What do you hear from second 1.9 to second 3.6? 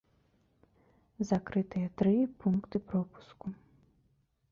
тры пункты пропуску.